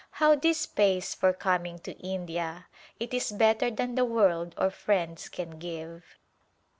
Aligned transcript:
How 0.13 0.33
this 0.33 0.65
pays 0.65 1.13
for 1.13 1.31
coming 1.31 1.77
to 1.81 1.91
India! 1.99 2.65
It 2.99 3.13
is 3.13 3.31
better 3.31 3.69
than 3.69 3.93
the 3.93 4.03
world 4.03 4.55
or 4.57 4.71
friends 4.71 5.29
can 5.29 5.59
give. 5.59 6.03